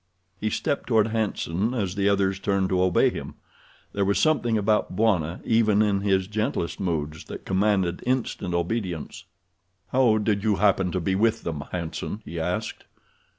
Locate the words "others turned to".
2.09-2.81